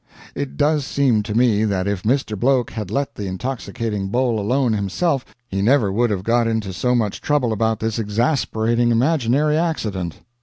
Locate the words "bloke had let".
2.35-3.13